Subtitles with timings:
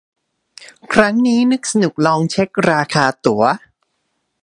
[0.93, 3.43] ครั้งนี้นึกสนุกลองเช็คราคาตั๋ว